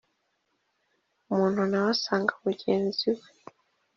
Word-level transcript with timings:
umuntu 1.31 1.61
na 1.69 1.77
we 1.83 1.85
agasanga 1.91 2.33
mugenzi 2.45 3.07
we 3.17 3.27